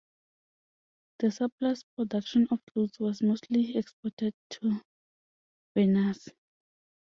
[1.19, 4.81] The surplus production of cloth was mostly exported to
[5.75, 6.27] Venice.